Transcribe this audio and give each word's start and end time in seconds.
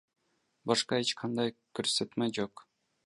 Башка 0.71 0.99
эч 1.03 1.11
кандай 1.19 1.53
көрсөтмө 1.81 2.31
жок. 2.39 2.65